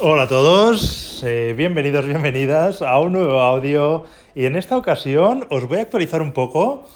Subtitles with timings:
[0.00, 5.66] Hola a todos, eh, bienvenidos, bienvenidas a un nuevo audio y en esta ocasión os
[5.66, 6.86] voy a actualizar un poco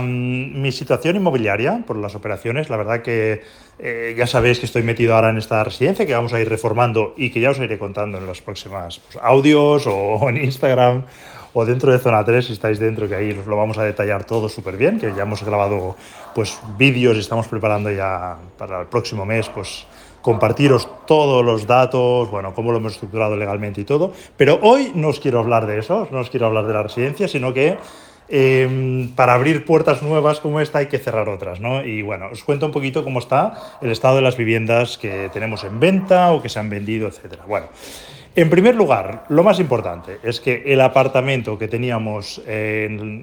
[0.00, 2.70] mi situación inmobiliaria por las operaciones.
[2.70, 3.42] La verdad que
[3.78, 7.12] eh, ya sabéis que estoy metido ahora en esta residencia que vamos a ir reformando
[7.18, 11.04] y que ya os iré contando en los próximos pues, audios o en Instagram
[11.52, 14.48] o dentro de Zona 3, si estáis dentro, que ahí lo vamos a detallar todo
[14.48, 15.94] súper bien, que ya hemos grabado
[16.34, 19.86] pues vídeos y estamos preparando ya para el próximo mes pues
[20.24, 24.14] compartiros todos los datos, bueno, cómo lo hemos estructurado legalmente y todo.
[24.38, 27.28] Pero hoy no os quiero hablar de eso, no os quiero hablar de la residencia,
[27.28, 27.76] sino que
[28.30, 31.84] em, para abrir puertas nuevas como esta hay que cerrar otras, ¿no?
[31.84, 35.62] Y bueno, os cuento un poquito cómo está el estado de las viviendas que tenemos
[35.62, 37.44] en venta o que se han vendido, etcétera.
[37.46, 37.66] Bueno,
[38.36, 42.42] en primer lugar, lo más importante es que el apartamento que teníamos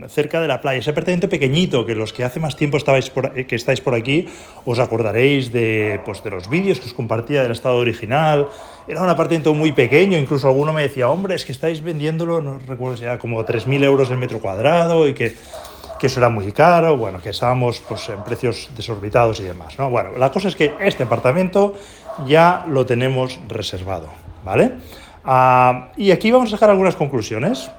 [0.08, 3.56] cerca de la playa, ese apartamento pequeñito que los que hace más tiempo estabais que
[3.56, 4.30] estáis por aquí,
[4.64, 8.48] os acordaréis de, pues, de los vídeos que os compartía del estado original.
[8.88, 12.59] Era un apartamento muy pequeño, incluso alguno me decía, hombre, es que estáis vendiéndolo, no
[12.66, 15.36] recuerdo si era como 3.000 euros el metro cuadrado y que,
[16.00, 19.78] que eso era muy caro, bueno, que estábamos pues, en precios desorbitados y demás.
[19.78, 19.90] ¿no?
[19.90, 21.75] Bueno, la cosa es que este apartamento
[22.25, 24.09] ya lo tenemos reservado,
[24.44, 24.73] ¿vale?
[25.23, 27.70] Ah, y aquí vamos a sacar algunas conclusiones.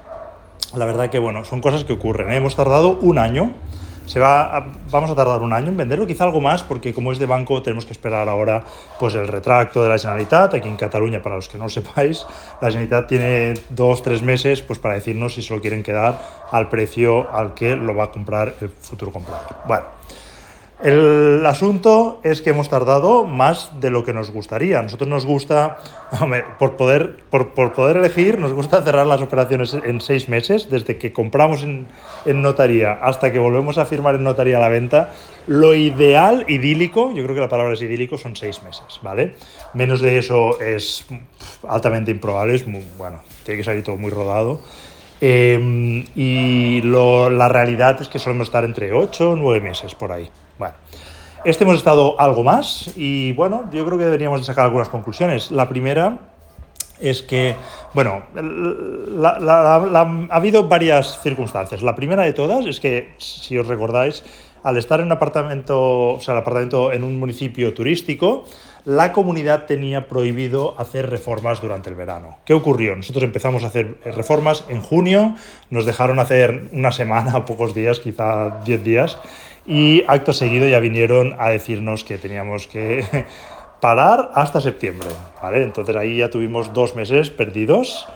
[0.75, 2.31] La verdad que, bueno, son cosas que ocurren.
[2.31, 2.37] ¿eh?
[2.37, 3.53] Hemos tardado un año.
[4.05, 7.19] Se va vamos a tardar un año en venderlo, quizá algo más, porque como es
[7.19, 8.63] de banco tenemos que esperar ahora
[8.99, 10.55] pues, el retracto de la Generalitat.
[10.55, 12.25] Aquí en Cataluña, para los que no lo sepáis,
[12.61, 16.19] la Generalitat tiene dos, tres meses pues, para decirnos si se lo quieren quedar
[16.51, 19.55] al precio al que lo va a comprar el futuro comprador.
[19.65, 19.85] Bueno,
[20.83, 24.81] el asunto es que hemos tardado más de lo que nos gustaría.
[24.81, 25.77] Nosotros nos gusta,
[26.59, 31.13] por, poder, por, poder elegir, nos gusta cerrar las operaciones en seis meses, desde que
[31.13, 31.87] compramos en,
[32.25, 35.13] notaría hasta que volvemos a firmar en notaría la venta.
[35.47, 39.35] Lo ideal, idílico, yo creo que la palabra es idílico, son seis meses, ¿vale?
[39.73, 41.05] Menos de eso es
[41.65, 44.59] altamente improbable, es muy, bueno, tiene que salir todo muy rodado.
[45.25, 50.29] Em, y la realidad es que solemos estar entre ocho o nueve meses por ahí.
[50.59, 50.75] Bueno,
[51.45, 55.49] este hemos estado algo más y bueno, yo creo que deberíamos sacar algunas conclusiones.
[55.49, 56.17] La primera
[56.99, 57.55] es que,
[57.93, 58.23] bueno,
[59.47, 61.81] ha habido varias circunstancias.
[61.81, 64.25] La primera de todas es que, si os recordáis,
[64.61, 68.43] al estar en un apartamento, o sea, el apartamento en un municipio turístico,
[68.85, 72.37] la comunidad tenía prohibido hacer reformas durante el verano.
[72.45, 72.95] ¿Qué ocurrió?
[72.95, 75.35] Nosotros empezamos a hacer reformas en junio,
[75.69, 79.17] nos dejaron hacer una semana pocos días, quizá 10 días,
[79.65, 83.05] y acto seguido ya vinieron a decirnos que teníamos que
[83.79, 85.09] parar hasta septiembre,
[85.41, 85.63] ¿vale?
[85.63, 88.07] Entonces ahí ya tuvimos dos meses perdidos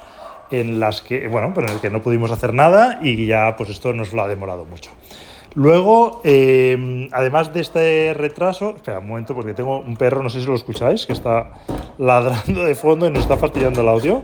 [0.51, 3.69] en las que, bueno, pero en el que no pudimos hacer nada y ya pues
[3.69, 4.91] esto nos lo ha demorado mucho.
[5.57, 10.39] Luego, em, además de este retraso, espera un momento porque tengo un perro, no sé
[10.39, 11.49] si lo escucháis, que está
[11.97, 14.23] ladrando de fondo y nos está fastidiando el audio.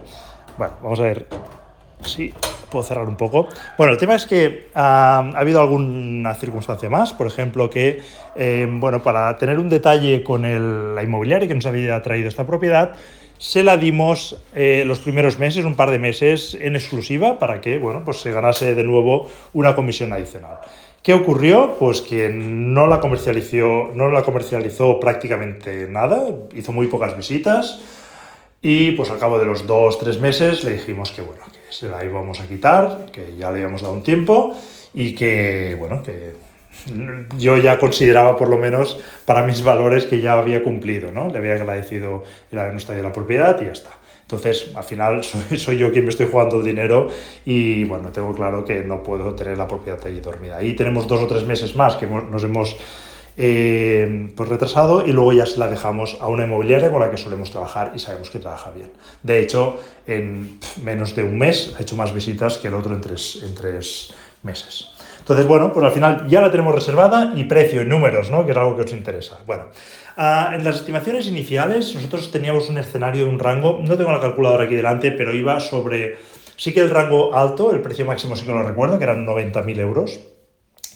[0.59, 1.25] Bueno, vamos a ver
[2.05, 2.31] si
[2.69, 3.47] puedo cerrar un poco.
[3.79, 8.03] Bueno, el tema es que ha habido alguna circunstancia más, por ejemplo, que,
[8.35, 12.45] eh, bueno, para tener un detalle con el, la inmobiliaria que nos había traído esta
[12.45, 12.91] propiedad,
[13.39, 17.79] se la dimos eh, los primeros meses, un par de meses, en exclusiva para que,
[17.79, 20.59] bueno, pues se ganase de nuevo una comisión adicional.
[21.03, 21.75] ¿Qué ocurrió?
[21.77, 26.23] Pues que no la comercializó, no la comercializó prácticamente nada,
[26.55, 27.81] hizo muy pocas visitas
[28.61, 32.05] y pues al cabo de los dos, tres meses le dijimos que, bueno, se la
[32.05, 34.55] íbamos a quitar, que ya le habíamos dado un tiempo
[34.93, 36.35] y que, bueno, que
[37.37, 41.27] yo ya consideraba por lo menos para mis valores que ya había cumplido, ¿no?
[41.27, 43.89] Le había agradecido el habernos traído la propiedad y ya está.
[44.33, 45.23] Entonces, al final,
[45.57, 47.07] soy, yo quien me estoy jugando el dinero
[47.45, 50.57] y, bueno, tengo claro que no puedo tener la propiedad ahí dormida.
[50.57, 52.75] Ahí tenemos dos o tres meses más que nos hemos
[53.37, 57.17] eh, pues retrasado y luego ya se la dejamos a una inmobiliaria con la que
[57.17, 58.91] solemos trabajar y sabemos que trabaja bien.
[59.21, 63.01] De hecho, en menos de un mes ha hecho más visitas que el otro en
[63.01, 64.89] tres, en tres meses.
[65.23, 68.45] Entonces, bueno, pues al final ya la tenemos reservada y precio en números, ¿no?
[68.45, 69.39] que es algo que os interesa.
[69.47, 69.67] Bueno,
[70.17, 74.65] ah, en las estimaciones iniciales nosotros teníamos un escenario un rango, no tengo la calculadora
[74.65, 76.17] aquí delante, pero iba sobre,
[76.57, 79.79] sí que el rango alto, el precio máximo sí que lo recuerdo, que eran 90.000
[79.79, 80.19] euros.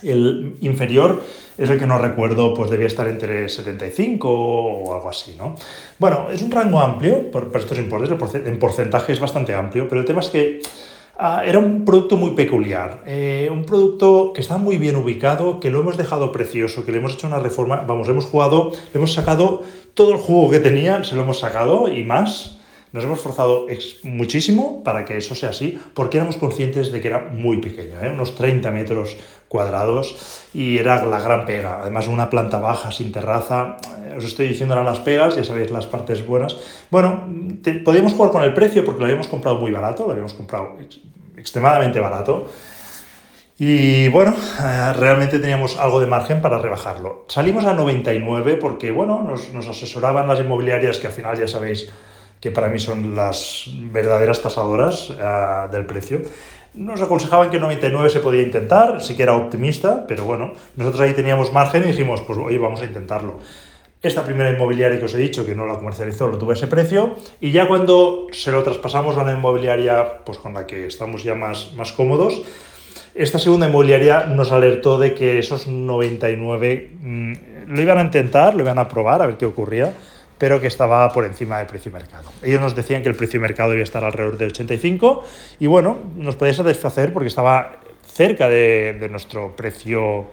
[0.03, 1.23] El inferior
[1.57, 5.55] es el que no recuerdo, pues debía estar entre 75 o algo así, ¿no?
[5.99, 8.11] Bueno, es un rango amplio por, estos importes,
[8.45, 10.61] en porcentaje es bastante amplio, pero el tema es que
[11.17, 15.69] ah, era un producto muy peculiar, eh, un producto que está muy bien ubicado, que
[15.69, 19.63] lo hemos dejado precioso, que le hemos hecho una reforma, vamos, hemos jugado, hemos sacado
[19.93, 22.56] todo el jugo que tenía, se lo hemos sacado y más
[22.93, 23.67] Nos hemos esforzado
[24.03, 28.09] muchísimo para que eso sea así, porque éramos conscientes de que era muy pequeño, ¿eh?
[28.09, 29.17] unos 30 metros
[29.47, 31.81] cuadrados, y era la gran pega.
[31.81, 33.77] Además, una planta baja, sin terraza.
[34.05, 36.57] Eh, os estoy diciendo ahora las pegas, ya sabéis las partes buenas.
[36.89, 37.27] Bueno,
[37.83, 40.77] podíamos jugar con el precio porque lo habíamos comprado muy barato, lo habíamos comprado
[41.37, 42.47] extremadamente barato.
[43.59, 47.25] Y bueno, eh, realmente teníamos algo de margen para rebajarlo.
[47.27, 51.89] Salimos a 99 porque, bueno, nos, asesoraban las inmobiliarias que al final ya sabéis
[52.39, 56.21] que para mí son las verdaderas tasadoras eh, del precio.
[56.73, 61.13] Nos aconsejaban que 99 se podía intentar, sí que era optimista, pero bueno, nosotros ahí
[61.13, 63.39] teníamos margen y dijimos, pues oye, vamos a intentarlo.
[64.03, 67.15] Esta primera inmobiliaria que os he dicho que no la comercializó, lo tuvo ese precio,
[67.41, 71.33] y ya cuando se lo traspasamos a una inmobiliaria pues con la que estamos ya
[71.33, 72.43] más, más cómodos,
[73.15, 77.33] esta segunda inmobiliaria nos alertó de que esos 99 mm,
[77.65, 79.95] lo iban a intentar, lo iban a probar, a ver qué ocurría,
[80.37, 82.31] pero que estaba por encima del precio mercado.
[82.43, 85.23] Ellos nos decían que el precio de mercado debía estar alrededor de 85
[85.59, 87.77] y bueno, nos podía satisfacer porque estaba
[88.13, 90.27] cerca de, de nuestro precio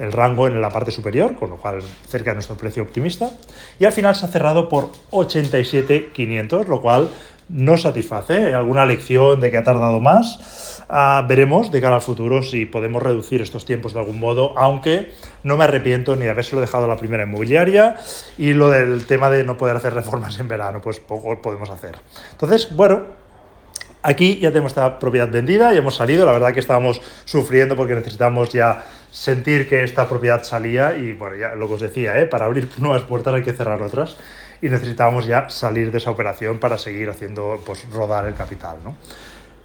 [0.00, 3.30] el rango en la parte superior, con lo cual cerca de nuestro precio optimista.
[3.78, 7.10] Y al final se ha cerrado por 87.500, lo cual
[7.52, 8.54] nos satisface.
[8.54, 10.84] ¿Alguna lección de que ha tardado más?
[10.88, 15.12] Ah, veremos de cara al futuro si podemos reducir estos tiempos de algún modo, aunque
[15.44, 17.96] no me arrepiento ni de habérselo dejado la primera inmobiliaria
[18.36, 21.96] y lo del tema de no poder hacer reformas en verano, pues poco podemos hacer.
[22.32, 23.02] Entonces, bueno,
[24.02, 26.26] aquí ya tenemos esta propiedad vendida y hemos salido.
[26.26, 31.36] La verdad que estábamos sufriendo porque necesitamos ya sentir que esta propiedad salía y bueno,
[31.36, 32.26] ya lo que os decía, ¿eh?
[32.26, 34.16] para abrir nuevas puertas hay que cerrar otras
[34.62, 38.96] y necesitábamos ya salir de esa operación para seguir haciendo, pues rodar el capital, ¿no?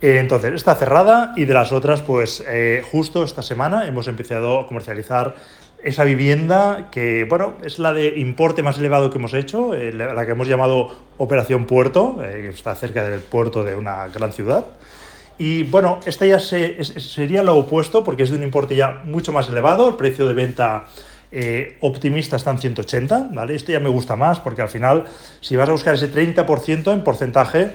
[0.02, 4.60] Eh, entonces, está cerrada y de las otras, pues eh, justo esta semana hemos empezado
[4.60, 5.36] a comercializar
[5.84, 10.26] esa vivienda que, bueno, es la de importe más elevado que hemos hecho, eh, la
[10.26, 14.66] que hemos llamado Operación Puerto, que está cerca del puerto de una gran ciudad.
[15.38, 19.50] Y bueno, esta ya sería lo opuesto porque es de un importe ya mucho más
[19.50, 20.86] elevado, el precio de venta
[21.82, 23.56] optimista está en 180, ¿vale?
[23.56, 25.06] Esto ya me gusta más porque al final,
[25.42, 27.72] si vas a buscar ese 30% en porcentaje,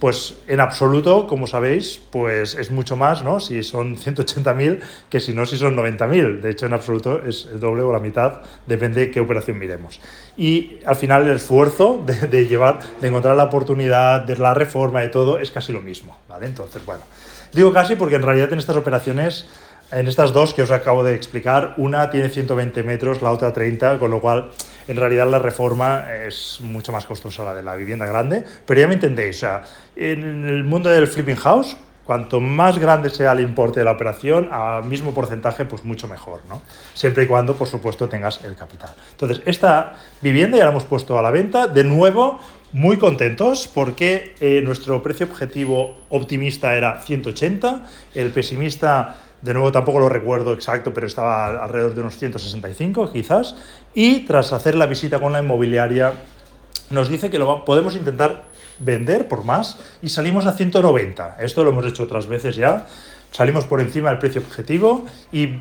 [0.00, 3.38] pues en absoluto, como sabéis, pues es mucho más, ¿no?
[3.38, 4.80] Si son 180.000
[5.10, 6.40] que si no, si son 90.000.
[6.40, 10.00] De hecho, en absoluto es el doble o la mitad, depende de qué operación miremos.
[10.38, 15.10] Y al final el esfuerzo de, llevar, de encontrar la oportunidad, de la reforma, y
[15.10, 16.46] todo, es casi lo mismo, ¿vale?
[16.46, 17.02] Entonces, bueno,
[17.52, 19.46] digo casi porque en realidad en estas operaciones
[19.92, 23.98] en estas dos que os acabo de explicar, una tiene 120 metros, la otra 30,
[23.98, 24.50] con lo cual
[24.88, 28.88] en realidad la reforma es mucho más costosa la de la vivienda grande, pero ya
[28.88, 29.62] me entendéis, o sea,
[29.96, 34.48] en el mundo del flipping house, cuanto más grande sea el importe de la operación,
[34.50, 36.62] al mismo porcentaje, pues mucho mejor, ¿no?
[36.92, 38.90] Siempre y cuando, por supuesto, tengas el capital.
[39.12, 42.40] Entonces, esta vivienda ya la hemos puesto a la venta, de nuevo,
[42.72, 50.00] muy contentos porque eh, nuestro precio objetivo optimista era 180, el pesimista de nuevo tampoco
[50.00, 53.56] lo recuerdo exacto, pero estaba alrededor de unos 165 quizás.
[53.94, 56.14] Y tras hacer la visita con la inmobiliaria,
[56.90, 58.44] nos dice que lo podemos intentar
[58.78, 61.36] vender por más y salimos a 190.
[61.40, 62.86] Esto lo hemos hecho otras veces ya.
[63.30, 65.60] Salimos por encima del precio objetivo y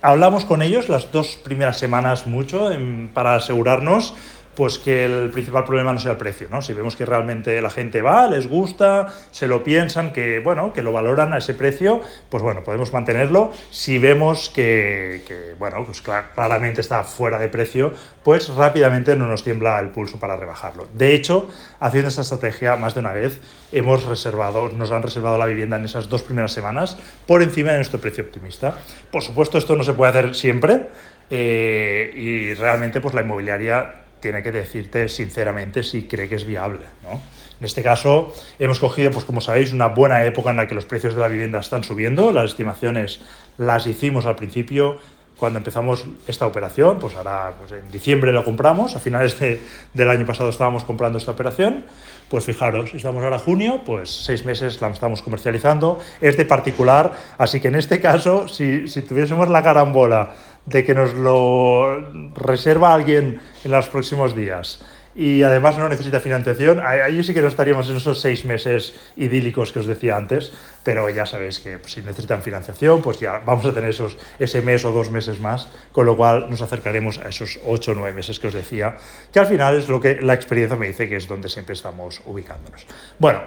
[0.00, 2.70] hablamos con ellos las dos primeras semanas mucho
[3.12, 4.14] para asegurarnos
[4.58, 6.60] pues que el principal problema no sea el precio, ¿no?
[6.62, 10.82] Si vemos que realmente la gente va, les gusta, se lo piensan, que bueno, que
[10.82, 13.52] lo valoran a ese precio, pues bueno, podemos mantenerlo.
[13.70, 17.94] Si vemos que, bueno, pues claramente está fuera de precio,
[18.24, 20.88] pues rápidamente no nos tiembla el pulso para rebajarlo.
[20.92, 23.40] De hecho, haciendo esta estrategia más de una vez,
[23.70, 26.98] hemos reservado, nos han reservado la vivienda en esas dos primeras semanas
[27.28, 28.76] por encima de nuestro precio optimista.
[29.12, 30.88] Por supuesto, esto no se puede hacer siempre.
[31.30, 36.86] Eh, y realmente pues la inmobiliaria tiene que decirte sinceramente si cree que es viable.
[37.02, 37.20] ¿no?
[37.60, 40.84] En este caso, hemos cogido, pues como sabéis, una buena época en la que los
[40.84, 42.30] precios de la vivienda están subiendo.
[42.32, 43.20] Las estimaciones
[43.56, 44.98] las hicimos al principio
[45.38, 50.26] cuando empezamos esta operación, pues ahora pues en diciembre lo compramos, a finales del año
[50.26, 51.84] pasado estábamos comprando esta operación,
[52.28, 57.60] pues fijaros, estamos ahora junio, pues seis meses la estamos comercializando, es de particular, así
[57.60, 60.34] que en este caso, si, si tuviésemos la carambola
[60.68, 64.80] de que nos lo reserva alguien en los próximos días
[65.14, 69.72] y además no necesita financiación, ahí sí que no estaríamos en esos seis meses idílicos
[69.72, 70.52] que os decía antes,
[70.84, 74.84] pero ya sabéis que si necesitan financiación, pues ya vamos a tener esos, ese mes
[74.84, 78.38] o dos meses más, con lo cual nos acercaremos a esos ocho o nueve meses
[78.38, 78.96] que os decía,
[79.32, 82.22] que al final es lo que la experiencia me dice que es donde siempre estamos
[82.24, 82.86] ubicándonos.
[83.18, 83.40] Bueno,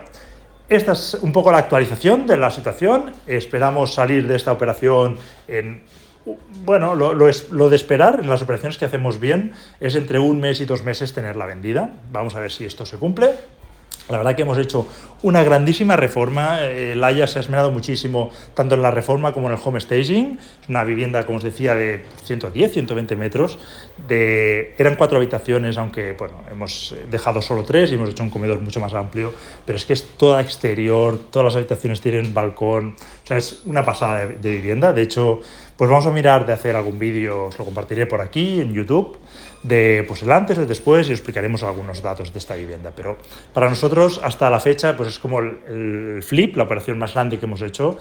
[0.67, 3.13] esta es un poco la actualización de la situación.
[3.27, 5.83] Esperamos salir de esta operación en
[6.25, 10.39] bueno, lo, es, lo, de esperar en las operaciones que hacemos bien es entre un
[10.39, 11.91] mes y dos meses tenerla vendida.
[12.11, 13.31] Vamos a ver si esto se cumple.
[14.09, 14.87] La verdad que hemos hecho
[15.21, 16.59] una grandísima reforma.
[16.63, 20.37] Eh, Laia se ha esmerado muchísimo tanto en la reforma como en el home staging.
[20.67, 23.57] Una vivienda, como os decía, de 110, 120 metros.
[24.07, 28.59] De, eran cuatro habitaciones, aunque bueno, hemos dejado solo tres y hemos hecho un comedor
[28.59, 29.33] mucho más amplio.
[29.65, 32.95] Pero es que es toda exterior, todas las habitaciones tienen balcón.
[33.23, 34.91] O sea, es una pasada de vivienda.
[34.91, 35.41] De hecho,
[35.81, 39.17] pues vamos a mirar de hacer algún vídeo, os lo compartiré por aquí en YouTube
[39.63, 42.91] de pues el antes, el después y explicaremos algunos datos de esta vivienda.
[42.95, 43.17] Pero
[43.51, 47.47] para nosotros hasta la fecha pues es como el, flip, la operación más grande que
[47.47, 47.97] hemos hecho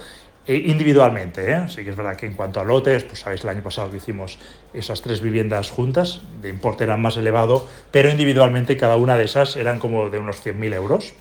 [0.46, 1.50] eh, individualmente.
[1.50, 1.68] ¿eh?
[1.70, 3.96] Sí que es verdad que en cuanto a lotes, pues sabéis el año pasado que
[3.96, 4.38] hicimos
[4.74, 9.56] esas tres viviendas juntas, de importe era más elevado, pero individualmente cada una de esas
[9.56, 11.14] eran como de unos 100.000 euros.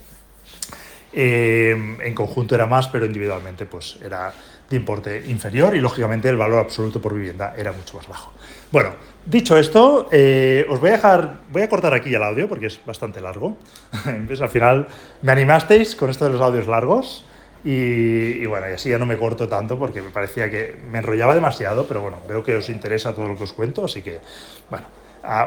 [1.14, 1.72] Eh,
[2.04, 4.34] en conjunto era más, pero individualmente pues era
[4.70, 8.32] de importe inferior y lógicamente el valor absoluto por vivienda era mucho más bajo.
[8.72, 8.92] Bueno,
[9.26, 12.80] dicho esto, eh, os voy a dejar, voy a cortar aquí el audio porque es
[12.86, 13.58] bastante largo.
[14.06, 14.88] Al final
[15.22, 17.26] me animasteis con esto de los audios largos
[17.64, 21.34] y, bueno, y así ya no me corto tanto porque me parecía que me enrollaba
[21.34, 24.20] demasiado, pero bueno, veo que os interesa todo lo que os cuento, así que
[24.70, 24.86] bueno.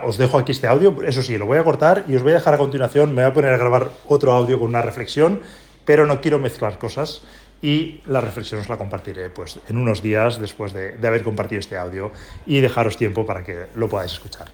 [0.04, 2.34] Os dejo aquí este audio, eso sí, lo voy a cortar y os voy a
[2.34, 5.40] dejar a continuación, me voy a poner a grabar otro audio con una reflexión,
[5.86, 7.22] pero no quiero mezclar cosas
[7.62, 11.60] y la reflexión os la compartiré pues, en unos días después de, de haber compartido
[11.60, 12.10] este audio
[12.44, 14.50] y dejaros tiempo para que lo podáis escuchar.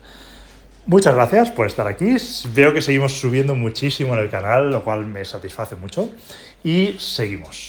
[0.88, 2.16] Muchas gracias por estar aquí.
[2.54, 6.08] Veo que seguimos subiendo muchísimo en el canal, lo cual me satisface mucho.
[6.64, 7.66] Y seguimos.